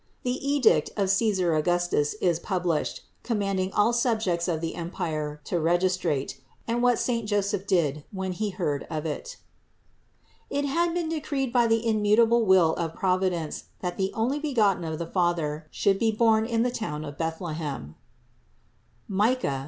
[0.23, 5.59] THE EDICT OF C^SAR AUGUSTUS is PUBLISHED, COM MANDING ALL SUBJECTS OF THE EMPIRE TO
[5.59, 9.37] REGIS TRATE; AND WHAT SAINT JOSEPH DID WHEN HE HEARD OF IT.
[10.49, 10.59] 448.
[10.59, 15.05] It had been decreed by the immutable will of Providence that the Onlybegotten of the
[15.05, 17.93] Father should be born in the town of Bethlehem
[19.07, 19.45] (Mich.